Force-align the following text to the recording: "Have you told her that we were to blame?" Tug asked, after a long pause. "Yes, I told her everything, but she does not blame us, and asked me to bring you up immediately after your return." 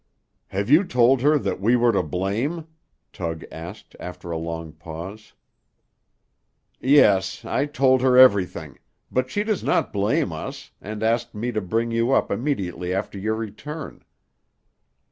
"Have 0.47 0.67
you 0.71 0.83
told 0.83 1.21
her 1.21 1.37
that 1.37 1.61
we 1.61 1.75
were 1.75 1.91
to 1.91 2.01
blame?" 2.01 2.65
Tug 3.13 3.43
asked, 3.51 3.95
after 3.99 4.31
a 4.31 4.37
long 4.39 4.71
pause. 4.71 5.33
"Yes, 6.79 7.45
I 7.45 7.67
told 7.67 8.01
her 8.01 8.17
everything, 8.17 8.79
but 9.11 9.29
she 9.29 9.43
does 9.43 9.63
not 9.63 9.93
blame 9.93 10.31
us, 10.31 10.71
and 10.81 11.03
asked 11.03 11.35
me 11.35 11.51
to 11.51 11.61
bring 11.61 11.91
you 11.91 12.13
up 12.13 12.31
immediately 12.31 12.91
after 12.95 13.19
your 13.19 13.35
return." 13.35 14.03